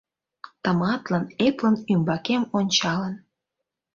[0.63, 3.15] Тыматлын, эплын ӱмбакем ончалын